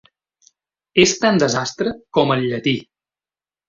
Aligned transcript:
És 1.03 1.13
tan 1.25 1.39
desastre 1.45 1.95
com 2.19 2.37
el 2.39 2.47
llatí. 2.51 2.79